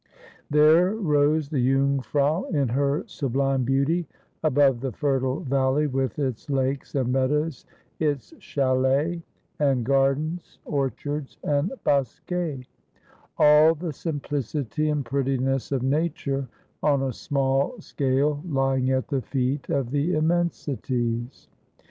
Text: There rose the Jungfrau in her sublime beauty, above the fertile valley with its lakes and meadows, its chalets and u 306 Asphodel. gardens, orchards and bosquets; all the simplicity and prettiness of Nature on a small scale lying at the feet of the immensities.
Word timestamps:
There 0.49 0.95
rose 0.95 1.49
the 1.49 1.63
Jungfrau 1.63 2.45
in 2.45 2.69
her 2.69 3.03
sublime 3.05 3.63
beauty, 3.63 4.07
above 4.43 4.79
the 4.81 4.91
fertile 4.91 5.41
valley 5.41 5.85
with 5.85 6.17
its 6.17 6.49
lakes 6.49 6.95
and 6.95 7.11
meadows, 7.11 7.67
its 7.99 8.33
chalets 8.39 9.21
and 9.59 9.81
u 9.81 9.85
306 9.85 9.87
Asphodel. 9.93 9.97
gardens, 10.01 10.59
orchards 10.65 11.37
and 11.43 11.71
bosquets; 11.83 12.65
all 13.37 13.75
the 13.75 13.93
simplicity 13.93 14.89
and 14.89 15.05
prettiness 15.05 15.71
of 15.71 15.83
Nature 15.83 16.47
on 16.81 17.03
a 17.03 17.13
small 17.13 17.79
scale 17.79 18.41
lying 18.43 18.89
at 18.89 19.07
the 19.07 19.21
feet 19.21 19.69
of 19.69 19.91
the 19.91 20.13
immensities. 20.15 21.47